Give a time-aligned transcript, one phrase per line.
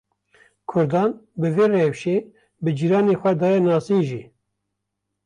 [0.69, 2.15] Kurdan bi vê rewşê
[2.63, 4.21] bi cîranên xwe daye nasîn jî.